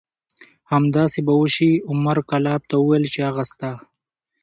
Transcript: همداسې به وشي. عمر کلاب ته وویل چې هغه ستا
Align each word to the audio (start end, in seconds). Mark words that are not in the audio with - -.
همداسې 0.71 1.19
به 1.27 1.33
وشي. 1.41 1.71
عمر 1.89 2.17
کلاب 2.29 2.61
ته 2.69 2.75
وویل 2.79 3.03
چې 3.13 3.19
هغه 3.27 3.43
ستا 3.51 3.71